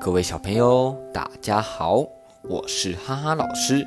[0.00, 2.06] 各位小朋友，大家好，
[2.48, 3.86] 我是哈哈老师。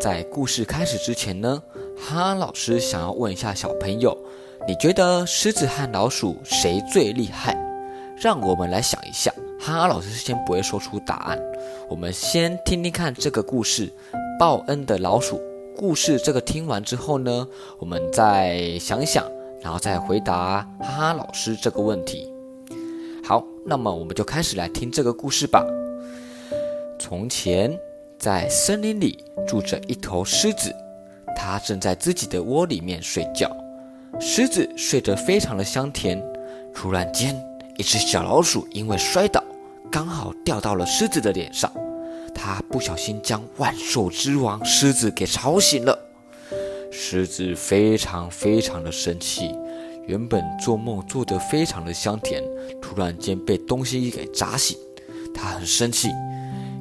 [0.00, 1.60] 在故事开始之前呢，
[1.98, 4.16] 哈哈老师想要问一下小朋友，
[4.68, 7.56] 你觉得狮子和老鼠谁最厉害？
[8.16, 9.34] 让我们来想一下。
[9.58, 11.36] 哈哈老师先不会说出答案，
[11.88, 13.88] 我们先听听看这个故事
[14.38, 15.36] 《报恩的老鼠》
[15.76, 16.16] 故事。
[16.18, 17.48] 这个听完之后呢，
[17.80, 19.28] 我们再想想，
[19.60, 22.32] 然后再回答哈哈老师这个问题。
[23.64, 25.64] 那么我们就开始来听这个故事吧。
[26.98, 27.78] 从前，
[28.18, 30.74] 在森林里住着一头狮子，
[31.36, 33.50] 它正在自己的窝里面睡觉。
[34.18, 36.22] 狮子睡得非常的香甜。
[36.74, 37.34] 突然间，
[37.76, 39.42] 一只小老鼠因为摔倒，
[39.90, 41.70] 刚好掉到了狮子的脸上。
[42.34, 45.98] 它不小心将万兽之王狮子给吵醒了。
[46.90, 49.54] 狮子非常非常的生气。
[50.06, 52.42] 原本做梦做得非常的香甜，
[52.80, 54.76] 突然间被东西给砸醒，
[55.34, 56.08] 他很生气。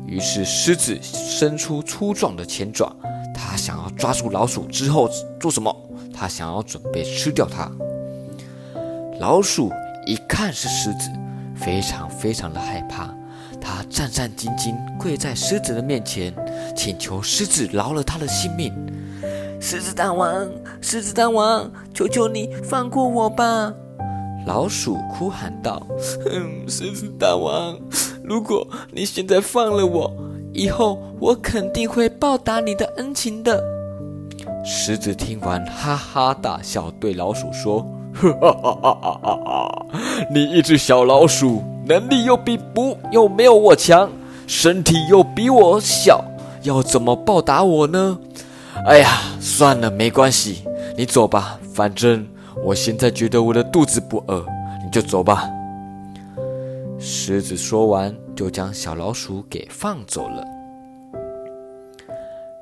[0.07, 2.95] 于是狮子伸出粗壮的前爪，
[3.35, 5.07] 他想要抓住老鼠之后
[5.39, 5.75] 做什么？
[6.11, 7.71] 他想要准备吃掉它。
[9.19, 9.71] 老鼠
[10.05, 11.09] 一看是狮子，
[11.55, 13.13] 非常非常的害怕，
[13.61, 16.33] 他战战兢兢跪在狮子的面前，
[16.75, 18.73] 请求狮子饶了他的性命。
[19.61, 20.49] 狮子大王，
[20.81, 23.73] 狮子大王，求求你放过我吧！
[24.47, 25.85] 老鼠哭喊道
[26.25, 27.77] ：“哼，狮子大王，
[28.23, 30.11] 如果你现在放了我，
[30.53, 33.61] 以后我肯定会报答你的恩情的。”
[34.65, 37.85] 狮子听完，哈哈大笑，对老鼠说
[38.15, 39.85] ：“哈哈哈哈哈哈！
[40.33, 44.09] 你一只小老鼠，能力又比不又没有我强，
[44.47, 46.23] 身体又比我小，
[46.63, 48.17] 要怎么报答我呢？”
[48.85, 49.09] 哎呀，
[49.41, 50.63] 算了，没关系，
[50.99, 51.57] 你走吧。
[51.73, 52.27] 反正
[52.61, 54.45] 我现在觉得我的肚子不饿，
[54.83, 55.49] 你就走吧。
[56.99, 60.43] 狮子说完，就将小老鼠给放走了。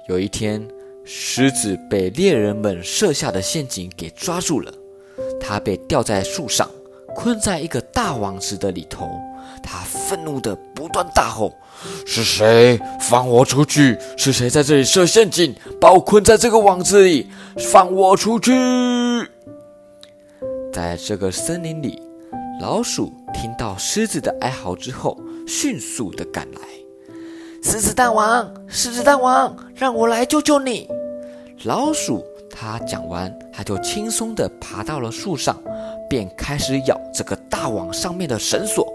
[0.07, 0.63] 有一天，
[1.03, 4.71] 狮子被猎人们设下的陷阱给抓住了，
[5.41, 6.69] 它被吊在树上，
[7.15, 9.09] 困在一个大网子的里头。
[9.63, 11.53] 他愤怒的不断大吼
[12.05, 13.97] ：“是谁放我出去？
[14.17, 17.29] 是谁在这里设陷阱，把我困在这个网子里？
[17.71, 18.51] 放我出去！”
[20.71, 22.01] 在这个森林里，
[22.61, 26.61] 老鼠听到狮子的哀嚎之后，迅速的赶来。
[27.63, 30.87] “狮子大王，狮子大王，让我来救救你！”
[31.65, 35.59] 老鼠他讲完，他就轻松的爬到了树上，
[36.07, 38.86] 便开始咬这个大网上面的绳索。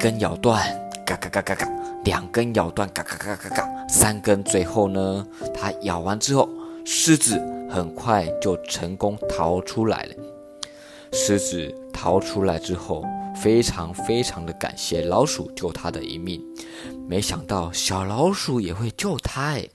[0.00, 0.66] 一根咬断，
[1.04, 1.66] 嘎嘎嘎嘎嘎；
[2.06, 6.48] 两根咬断，嘎嘎嘎嘎嘎；三根，最后呢，它咬完之后，
[6.86, 7.38] 狮子
[7.70, 10.14] 很快就成功逃出来了。
[11.12, 13.04] 狮子逃出来之后，
[13.36, 16.42] 非常非常的感谢老鼠救它的一命。
[17.06, 19.68] 没想到小老鼠也会救它哎，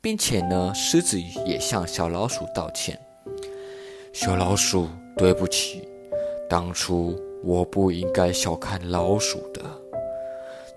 [0.00, 2.98] 并且呢，狮子也向小老鼠道歉
[4.14, 4.88] ：“小老鼠，
[5.18, 5.86] 对不起，
[6.48, 9.60] 当初。”我不应该小看老鼠的。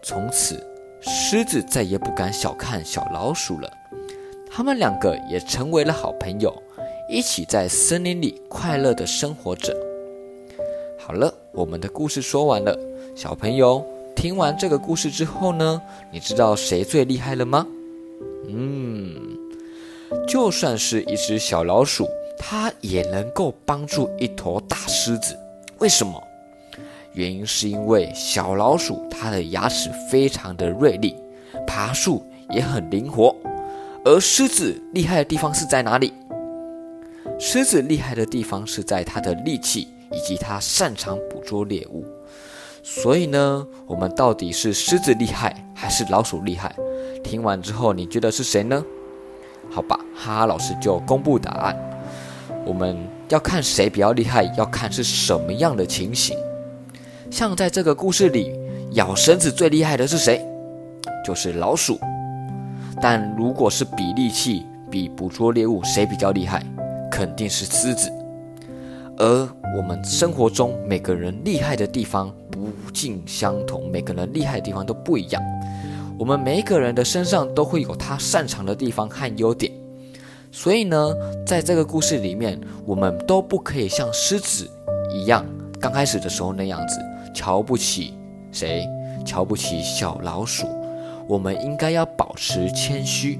[0.01, 0.61] 从此，
[1.01, 3.69] 狮子再也不敢小看小老鼠了。
[4.49, 6.53] 他们两个也成为了好朋友，
[7.09, 9.75] 一起在森林里快乐的生活着。
[10.97, 12.77] 好了，我们的故事说完了。
[13.15, 13.85] 小朋友，
[14.15, 15.81] 听完这个故事之后呢，
[16.11, 17.67] 你知道谁最厉害了吗？
[18.47, 19.37] 嗯，
[20.27, 22.07] 就算是一只小老鼠，
[22.37, 25.37] 它也能够帮助一头大狮子。
[25.79, 26.21] 为什么？
[27.13, 31.15] 原因是因为小老鼠它的牙齿非常的锐利，
[31.67, 33.35] 爬树也很灵活，
[34.03, 36.11] 而狮子厉害的地方是在哪里？
[37.39, 42.03] 狮子厉害的地方是在它的力气以及它擅长捕捉猎物。
[42.81, 46.75] 所以呢，我们到底是狮子厉害还是老鼠厉害？
[47.23, 48.83] 听完之后你觉得是谁呢？
[49.69, 51.77] 好吧，哈哈老师就公布答案。
[52.65, 52.97] 我们
[53.29, 56.35] 要看谁比较厉害，要看是什么样的情形。
[57.33, 58.53] 像在这个故事里，
[58.91, 60.39] 咬绳子最厉害的是谁？
[61.25, 61.99] 就是老鼠。
[63.01, 66.63] 但如果是比力气、比捕捉猎物，谁比较厉害？
[67.09, 68.07] 肯定是狮子。
[69.17, 75.41] 而我们生活中每个人厉害的地方不尽相同，每个人厉害的地方都不一样。
[76.19, 79.73] 我们每一个人的身上都会有他擅长的地方和优点。
[80.51, 81.11] 所以呢，
[81.47, 84.69] 在这个故事里面，我们都不可以像狮子
[85.11, 85.43] 一样，
[85.79, 86.99] 刚开始的时候那样子。
[87.33, 88.13] 瞧不起
[88.51, 88.87] 谁？
[89.25, 90.67] 瞧不起小老鼠。
[91.27, 93.39] 我们应该要保持谦虚，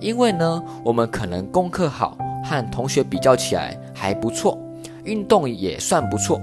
[0.00, 4.58] 因为呢，我们可能功课好，和同学比较起来还不错，
[5.04, 6.40] 运动也算不错。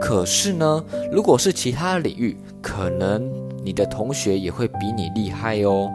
[0.00, 3.28] 可是呢，如果是其他领域，可能
[3.64, 5.90] 你的同学也会比你厉害哦。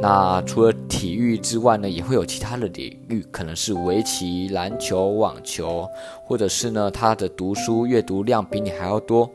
[0.00, 5.88] 那除了体育之外呢，也会有其他的领域，可能是围棋、篮球、网球，
[6.26, 9.30] 或者是呢他的读书阅读量比你还要多。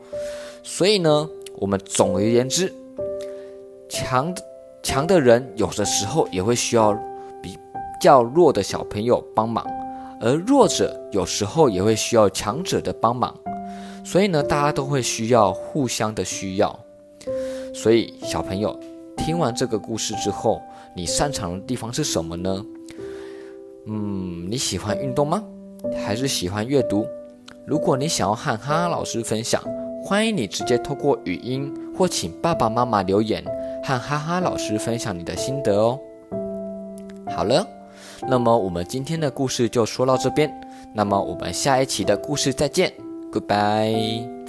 [0.62, 2.72] 所以呢，我们总而言之，
[3.88, 4.32] 强
[4.82, 6.92] 强的人有的时候也会需要
[7.42, 7.58] 比
[8.00, 9.66] 较弱的小朋友帮忙，
[10.20, 13.34] 而弱者有时候也会需要强者的帮忙。
[14.04, 16.78] 所以呢，大家都会需要互相的需要。
[17.74, 18.78] 所以小朋友。
[19.20, 20.60] 听完这个故事之后，
[20.96, 22.64] 你擅长的地方是什么呢？
[23.86, 25.42] 嗯，你喜欢运动吗？
[26.04, 27.06] 还是喜欢阅读？
[27.66, 29.62] 如果你想要和哈哈老师分享，
[30.02, 33.44] 欢迎你直接透过语音或请爸爸妈妈留言，
[33.84, 35.98] 和哈哈老师分享你的心得哦。
[37.28, 37.64] 好了，
[38.28, 40.50] 那么我们今天的故事就说到这边，
[40.94, 42.92] 那么我们下一期的故事再见
[43.30, 44.39] ，Goodbye。